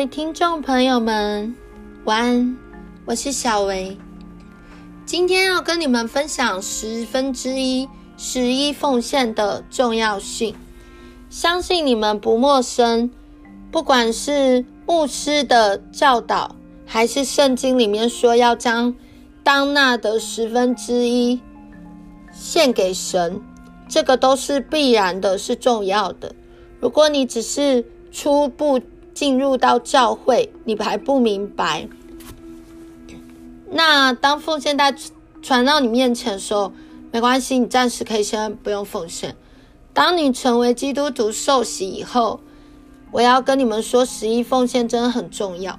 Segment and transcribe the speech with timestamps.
[0.00, 1.54] 位听众朋友们，
[2.04, 2.56] 晚安，
[3.04, 3.98] 我是小维。
[5.04, 7.86] 今天要跟你们分享十分之一
[8.16, 10.54] 十一奉献的重要性，
[11.28, 13.10] 相信你们不陌生。
[13.70, 18.94] 不管是牧师的教导，还是圣经里面说要将
[19.42, 21.38] 当纳的十分之一
[22.32, 23.38] 献给神，
[23.86, 26.34] 这个都是必然的，是重要的。
[26.80, 28.80] 如果你只是初步
[29.14, 31.88] 进入到教会，你还不明白，
[33.70, 34.94] 那当奉献带
[35.42, 36.72] 传到你面前的时候，
[37.12, 39.36] 没关系，你暂时可以先不用奉献。
[39.92, 42.40] 当你成为基督徒受洗以后，
[43.10, 45.78] 我要跟你们说，十一奉献真的很重要，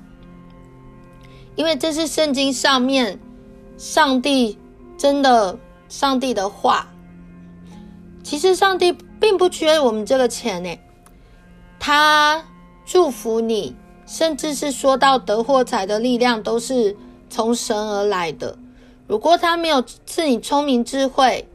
[1.55, 3.19] 因为这是圣经上面
[3.77, 4.57] 上帝
[4.97, 5.57] 真的
[5.87, 6.87] 上帝的话。
[8.23, 10.77] 其实上帝并不缺我们这个钱呢，
[11.79, 12.43] 他
[12.85, 16.95] 祝福你，甚至是说到得货财的力量都是
[17.29, 18.57] 从神而来的。
[19.07, 21.47] 如果他没有赐你聪明智慧，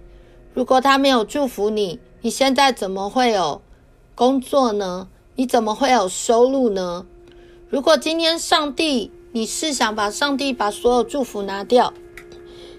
[0.54, 3.60] 如果他没有祝福你，你现在怎么会有
[4.14, 5.08] 工作呢？
[5.34, 7.04] 你怎么会有收入呢？
[7.68, 11.92] 如果今天上帝，你是想把上帝把所有祝福拿掉，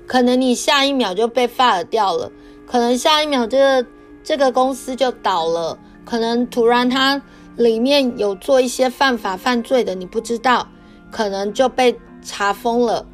[0.08, 2.32] 可能你下一秒就被 fire 掉了，
[2.66, 3.90] 可能下一秒这个
[4.24, 7.22] 这个公司就倒了，可能突然他
[7.58, 10.70] 里面有做一些犯法犯罪的，你不知道，
[11.12, 13.06] 可能就被查封了，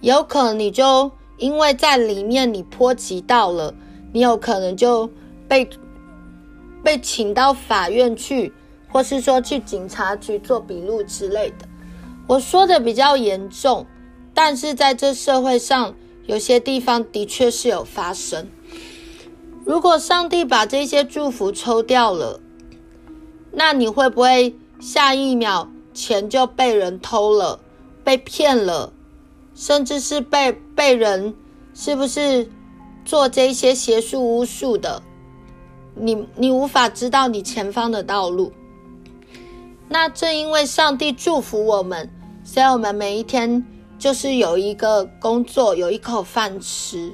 [0.00, 3.72] 有可能你就因为在里面你波及到了，
[4.12, 5.08] 你有可能就
[5.48, 5.66] 被。
[6.84, 8.52] 被请到法院去，
[8.88, 11.68] 或是说去警察局做笔录之类的。
[12.26, 13.86] 我说的比较严重，
[14.34, 15.94] 但是在这社会上，
[16.26, 18.48] 有些地方的确是有发生。
[19.64, 22.40] 如果上帝把这些祝福抽掉了，
[23.52, 27.60] 那你会不会下一秒钱就被人偷了、
[28.02, 28.92] 被骗了，
[29.54, 31.34] 甚至是被被人
[31.74, 32.50] 是不是
[33.04, 35.02] 做这些邪术巫术的？
[35.94, 38.50] 你你无法知道你前方的道路，
[39.88, 42.08] 那正因为上帝祝福我们，
[42.42, 43.62] 所以我们每一天
[43.98, 47.12] 就是有一个工作，有一口饭吃。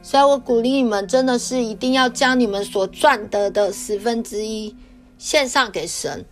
[0.00, 4.74] 所以我鼓励你们，真的是一定要将你们所赚得的十分之一
[5.20, 6.24] 献上给神。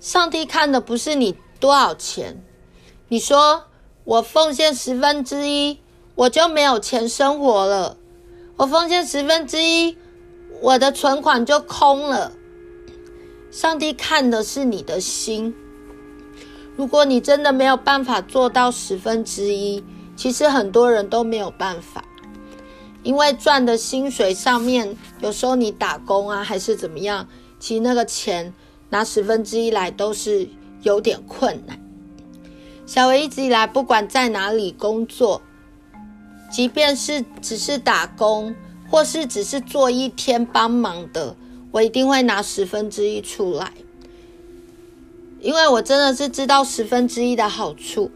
[0.00, 2.42] 上帝看的不是你多少钱，
[3.08, 3.64] 你说
[4.02, 5.78] 我奉献十分之一，
[6.16, 7.96] 我就没有钱生活了，
[8.56, 9.96] 我奉献十分之一。
[10.62, 12.32] 我的存款就空了。
[13.50, 15.54] 上帝看的是你的心。
[16.74, 19.84] 如果你真的没有办法做到十分之一，
[20.16, 22.02] 其实很多人都没有办法，
[23.02, 28.52] 因为赚的薪水上面，有时候你打工啊，还是怎么样，其实那个钱
[28.90, 30.48] 拿十分之一来都是
[30.82, 31.80] 有点困难。
[32.86, 35.42] 小薇一直以来，不管在哪里工作，
[36.50, 38.54] 即便是只是打工。
[38.88, 41.34] 或是只是做一天帮忙的，
[41.72, 43.72] 我一定会拿十分之一出来，
[45.40, 48.12] 因为我真的是知道十分之一的好处。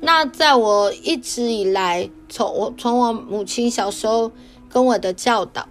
[0.00, 4.30] 那在我一直以来，从我从我母亲小时候
[4.68, 5.66] 跟我的教导，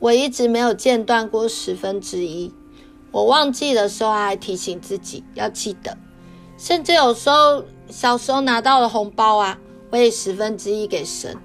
[0.00, 2.52] 我一直没有间断过十分之一。
[3.12, 5.96] 我忘记的时候还提醒自己要记得，
[6.58, 9.58] 甚至有时候小时候拿到了红包啊，
[9.90, 11.36] 我也十分之一给神，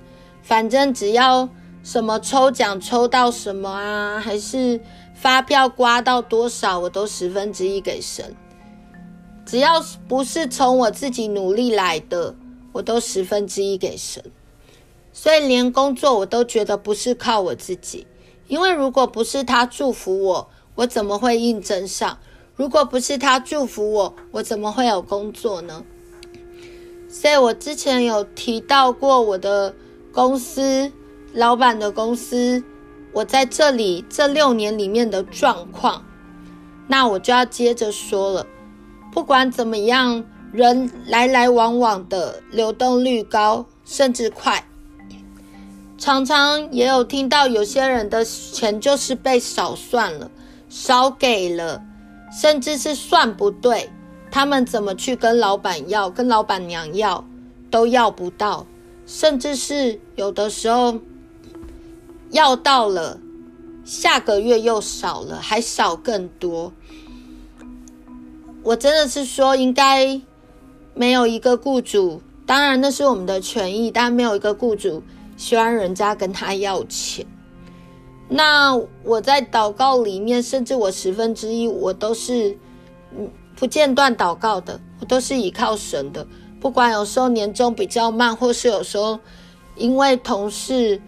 [0.41, 1.47] 反正只要。
[1.83, 4.19] 什么抽奖抽到什么啊？
[4.19, 4.81] 还是
[5.13, 8.35] 发票刮到多少，我都十分之一给神。
[9.45, 12.33] 只要不是从我自己努力来的，
[12.71, 14.23] 我都十分之一给神。
[15.13, 18.07] 所以连工作我都觉得不是靠我自己，
[18.47, 22.17] 因为如果不是他祝福我，我怎么会应征上？
[22.55, 25.83] 如果不是他祝福我，我怎么会有工作呢？
[27.09, 29.73] 所以我之前有提到过我的
[30.11, 30.91] 公司。
[31.33, 32.63] 老板的公司，
[33.11, 36.05] 我在这里这六年里面的状况，
[36.87, 38.47] 那我就要接着说了。
[39.11, 40.23] 不管怎么样，
[40.53, 44.65] 人来来往往的流动率高，甚至快。
[45.97, 50.29] 常常也有听到有些人的钱就是被少算了，
[50.69, 51.81] 少给了，
[52.31, 53.89] 甚至是算不对。
[54.29, 57.25] 他们怎么去跟老板要，跟老板娘要，
[57.71, 58.65] 都要不到，
[59.05, 60.99] 甚至是有的时候。
[62.31, 63.17] 要到了，
[63.85, 66.73] 下个月又少了，还少更多。
[68.63, 70.19] 我真的是说，应该
[70.93, 75.01] 没有一个雇主，当然那是我们的权益，但没有一个雇主
[75.37, 77.25] 希望人家跟他要钱。
[78.27, 82.57] 那我在祷告里面，甚至我十分之一，我都是
[83.15, 86.25] 嗯，不间断祷告的，我都是依靠神的。
[86.59, 89.19] 不管有时候年终比较慢，或是有时候
[89.75, 90.99] 因为同事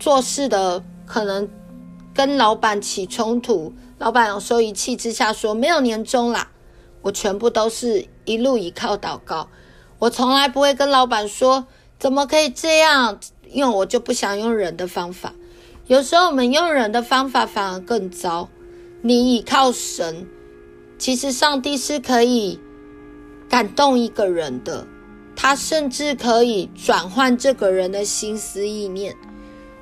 [0.00, 1.48] 做事的可能
[2.12, 6.50] 跟老板起冲突，老板有时候一气之下说没有年终啦，
[7.02, 9.48] 我全部都是一路依靠祷告。
[10.00, 11.66] 我从来不会跟老板说
[11.98, 13.20] 怎么可以这样，
[13.50, 15.34] 因为我就不想用人的方法。
[15.86, 18.48] 有时候我们用人的方法反而更糟。
[19.02, 20.26] 你依靠神，
[20.98, 22.58] 其实上帝是可以
[23.48, 24.84] 感动一个人的，
[25.36, 29.14] 他甚至可以转换这个人的心思意念。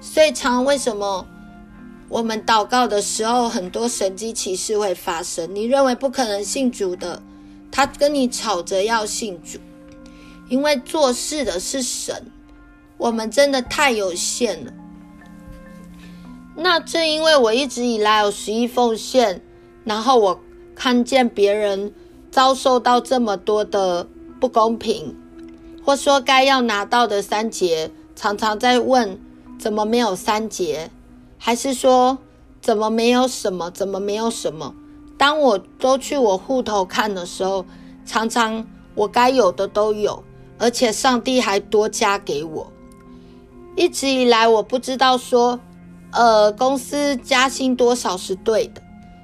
[0.00, 1.26] 所以，常为什么
[2.10, 5.54] 我们祷告的时候，很多神迹奇事会发生？
[5.54, 7.22] 你认为不可能信主的，
[7.70, 9.58] 他跟你吵着要信主，
[10.50, 12.26] 因为做事的是神，
[13.04, 14.72] 我们真的太有限了。
[16.56, 19.42] 那正因为我一直以来有十一奉献，
[19.84, 20.40] 然后我
[20.74, 21.92] 看见别人
[22.30, 24.08] 遭受到这么多的
[24.40, 25.14] 不公平，
[25.84, 29.20] 或说该要拿到的三节，常常在问
[29.58, 30.90] 怎么没有三节，
[31.36, 32.16] 还是说
[32.62, 34.74] 怎么没有什么，怎么没有什么？
[35.18, 37.66] 当我都去我户头看的时候，
[38.06, 40.24] 常常我该有的都有，
[40.58, 42.70] 而且上帝还多加给我。
[43.76, 45.60] 一直以来我不知道说。
[46.16, 48.80] 呃，公司加薪多少是对的，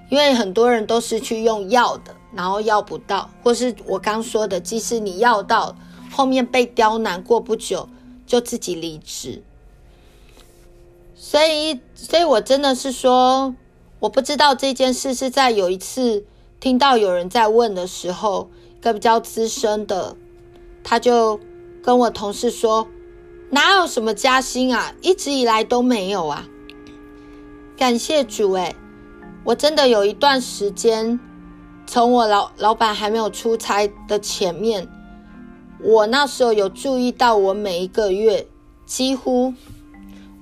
[0.08, 5.76] 因为很多人都是去用要的，然后要不到，或是我刚说的，即使你要到，
[6.10, 7.88] 后面被刁难，过不久
[8.26, 9.40] 就自己离职。
[11.14, 13.54] 所以，所以我真的是说，
[14.00, 16.24] 我不知道这件事是在有一次
[16.58, 18.50] 听到有人在问的时候，
[18.80, 20.16] 一个比较资深的，
[20.82, 21.38] 他就
[21.84, 22.88] 跟我同事说，
[23.50, 26.46] 哪有什么加薪啊，一直以来都没有啊。
[27.76, 28.76] 感谢主诶，
[29.44, 31.18] 我真的有一段时间，
[31.86, 34.86] 从我老老板还没有出差的前面，
[35.82, 38.46] 我那时候有注意到，我每一个月
[38.86, 39.52] 几乎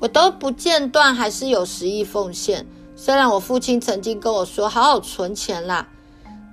[0.01, 2.67] 我都不间断，还是有十亿奉献。
[2.95, 5.89] 虽然我父亲曾经跟我说，好好存钱啦，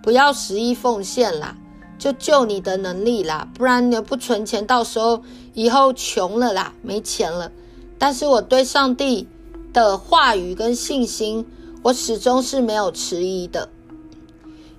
[0.04, 1.58] 不要十亿奉献啦，
[1.98, 7.52] 就就你的能力啦，不然你不存钱，到时候以后穷了啦，没钱了。
[7.98, 9.28] 但是我对上帝
[9.72, 11.46] 的话语跟信心，
[11.82, 13.70] 我始终是没有迟疑的，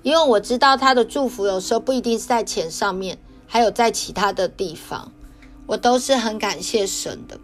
[0.02, 5.10] 因为我知道他的祝福有时候不一定是在钱上面，还有在其他的地方，
[5.66, 7.38] 我都是很感谢神的，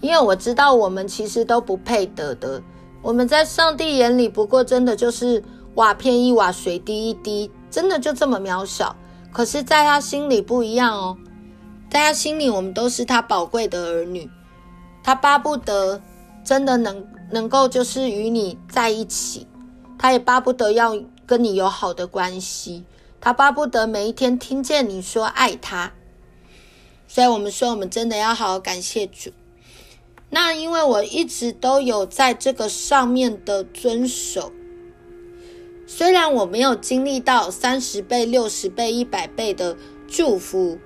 [0.00, 2.62] 因为我知道我们其实都不配得的，
[3.00, 5.42] 我们在上帝眼里不过真的就是
[5.76, 8.94] 瓦片一瓦，水滴一滴，真的就这么渺小，
[9.32, 11.18] 可是在他心里不一样哦，
[11.90, 14.30] 在他心里我们都是他宝贵的儿女，
[15.02, 16.00] 他巴不得。
[16.44, 19.46] 真的能能够就是与你在一起，
[19.98, 20.94] 他也巴不得要
[21.24, 22.84] 跟你有好的关系，
[23.18, 25.94] 他巴不得每一天听见你说爱他，
[27.08, 29.30] 所以我们说我们真的要好好感谢主。
[30.28, 34.52] 那因为我一直都有在这个上面的遵守，
[35.86, 39.76] 虽然我没有经历到三十倍、六十倍、一百倍的
[40.08, 40.78] 祝福，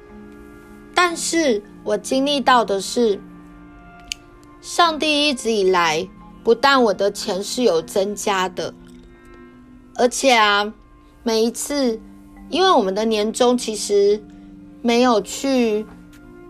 [0.95, 3.21] 但是我经历到的是。
[4.61, 6.07] 上帝一直以来，
[6.43, 8.75] 不但我的钱是有增加的，
[9.95, 10.75] 而且啊，
[11.23, 11.99] 每一次，
[12.51, 14.21] 因为我们的年终其实
[14.83, 15.87] 没有去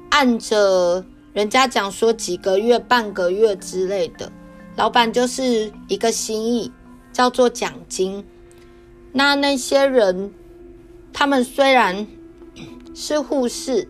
[0.09, 4.33] 按着人家讲说几个月、半个月之类的，
[4.75, 6.73] 老板就是一个心意，
[7.13, 8.25] 叫做奖金。
[9.19, 10.33] 那那些人，
[11.13, 12.07] 他们虽然
[12.95, 13.89] 是护士，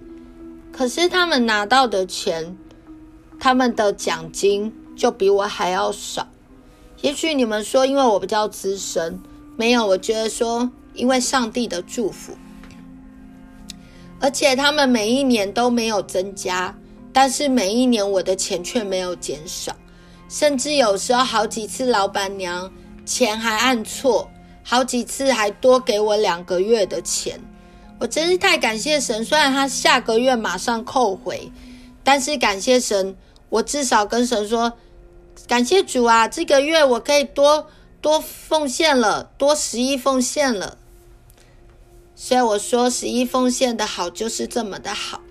[0.73, 2.57] 可是他们拿到的钱。
[3.39, 6.27] 他们的奖金就比我还要少。
[7.03, 9.21] 也许你们说，因为我比较资深，
[9.55, 9.87] 没有。
[9.87, 12.33] 我觉得说，因为上帝的祝福，
[14.19, 16.75] 而且他们每一年都没有增加，
[17.13, 19.77] 但是每一年我的钱却没有减少，
[20.31, 22.73] 甚至有时候好几次老板娘
[23.05, 24.29] 钱还按错，
[24.71, 27.41] 好几次还多给我两个月的钱。
[27.99, 31.51] 我真是太感谢神，虽然他下个月马上扣回，
[32.05, 33.17] 但是感谢神。
[33.49, 34.75] 我至少跟神说，
[35.47, 37.69] 感谢主啊，这个月我可以多
[38.03, 40.77] 多奉献了，多十一奉献了。
[42.15, 45.23] 所以我说十一奉献的好就是这么的好，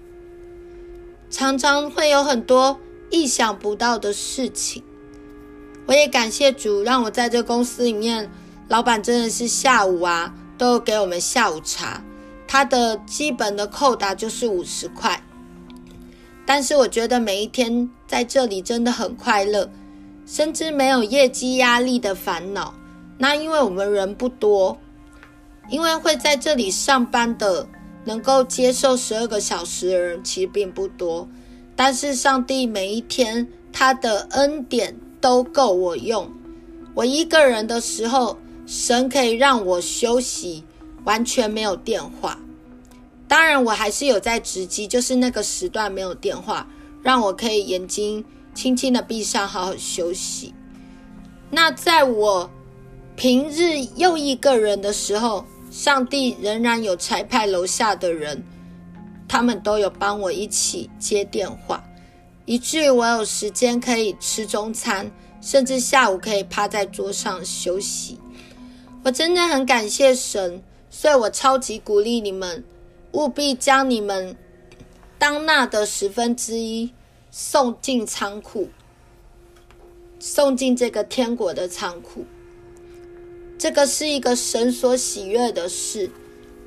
[1.30, 2.80] 常常会有很多
[3.12, 4.84] 意想不到的事情。
[5.86, 8.32] 我也感谢主，让我在这公司里面，
[8.68, 12.04] 老板真的是下午啊，都给我们下午茶，
[12.48, 15.24] 他的基本的扣打就是五十块。
[16.46, 19.70] 但是我觉得每一天在这里真的很快乐，
[20.26, 22.74] 甚至没有业绩压力的烦恼。
[23.18, 24.78] 那因为我们人不多，
[25.70, 27.68] 因为会在这里上班的，
[28.04, 31.28] 能够接受十二个小时的人其实并不多。
[31.76, 36.30] 但是上帝每一天他的恩典都够我用。
[36.94, 40.66] 我一个人的时候，神可以让我休息，
[41.06, 42.38] 完全没有电话。
[43.26, 46.68] 当然，我还是有在值机，就是那个时段没有电话，
[47.02, 50.54] 让我可以眼睛轻轻的闭上，好好休息。
[51.50, 52.52] 那在我
[53.16, 58.44] 平日又一个人的时候，上帝仍然有差派楼下的人，
[59.30, 61.82] 他们都有帮我一起接电话，
[62.46, 65.10] 以至于我有时间可以吃中餐，
[65.40, 68.20] 甚至下午可以趴在桌上休息。
[69.08, 72.62] 我真的很感谢神，所以我超级鼓励你们，
[73.14, 74.36] 务必将你们
[75.18, 76.92] 当纳的十分之一
[77.32, 78.68] 送进仓库。
[80.20, 82.26] 送进这个天国的仓库，
[83.58, 86.12] 这个是一个神所喜悦的事。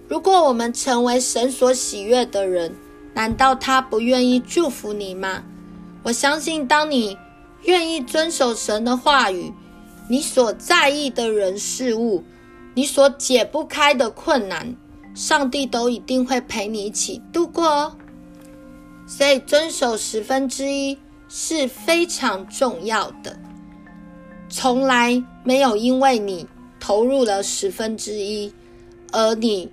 [0.08, 2.74] 如果我们成为神所喜悦的人，
[3.12, 5.44] 难道他不愿意祝福你吗？
[6.04, 7.18] 我相信，当你
[7.64, 9.52] 愿意遵守神的话语，
[10.10, 12.24] 你所在意的人事物，
[12.74, 14.74] 你所解不开的困难，
[15.14, 17.96] 上帝都一定会陪你一起度过哦。
[19.06, 20.98] 所以，遵守十分之一。
[21.32, 23.38] 是非常重要的，
[24.48, 26.44] 从来没有因为你
[26.80, 28.52] 投入了十分之一，
[29.12, 29.70] 而你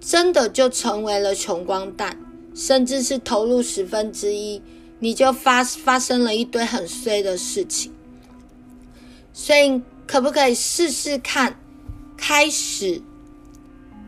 [0.00, 2.18] 真的就成为了穷光蛋，
[2.54, 4.62] 甚至是投入十分之一，
[4.98, 7.92] 你就发发生了一堆很衰的事情。
[9.38, 11.60] 所以，可不可以试试看，
[12.16, 13.02] 开始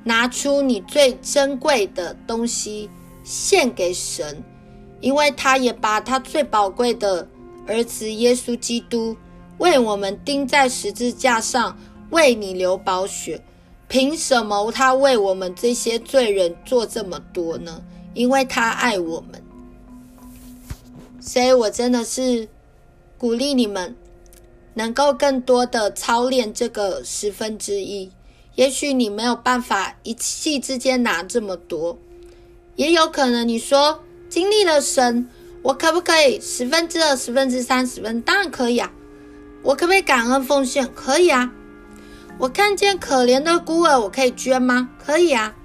[0.02, 2.88] 拿出你最珍贵的东西
[3.23, 4.42] 献给神？
[5.02, 7.28] 因为他也把他最宝贵的
[7.66, 9.14] 儿子耶稣基督
[9.58, 13.38] 为我们钉在十字架上，为你流宝血。
[13.87, 17.82] 凭什么他为我们这些罪人做这么多呢？
[18.14, 19.42] 因为他爱我们。
[21.20, 22.49] 所以我真的是
[23.18, 23.94] 鼓励你们
[24.78, 28.12] 能够更多的操练这个十分之一。
[28.54, 31.99] 也许你没有办法一气之间拿这么多，
[32.76, 34.00] 也有可能你说。
[34.28, 35.26] 经历了神，
[35.62, 38.20] 我可不可以十分之二、十分之三、十分？
[38.20, 38.92] 当然可以啊！
[39.62, 40.87] 我可不可以感恩奉献？
[40.94, 41.50] 可以啊！
[42.38, 44.90] 我看见可怜的孤儿，我可以捐吗？
[45.02, 45.56] 可以啊！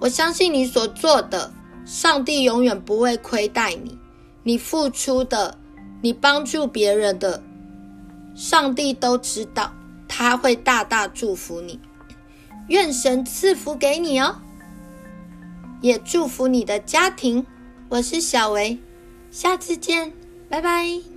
[0.00, 1.52] 我相信你所做的，
[1.84, 3.98] 上帝永远不会亏待你。
[4.42, 5.58] 你付出的，
[6.04, 7.42] 你帮助别人的，
[8.34, 9.72] 上帝都知道，
[10.06, 11.80] 他会大大祝福你。
[12.68, 14.36] 愿神赐福给你哦！
[15.80, 17.46] 也祝福你的家庭，
[17.88, 18.78] 我是小维，
[19.30, 20.12] 下次见，
[20.50, 21.13] 拜拜。